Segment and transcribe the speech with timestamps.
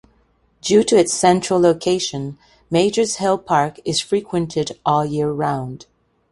[0.63, 2.35] Due to its central location,
[2.71, 5.85] Major's Hill Park is frequented all year round.